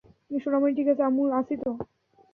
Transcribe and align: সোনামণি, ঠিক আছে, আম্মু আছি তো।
সোনামণি, 0.31 0.73
ঠিক 0.77 0.87
আছে, 0.87 1.03
আম্মু 1.03 1.23
আছি 1.39 1.55
তো। 1.63 1.71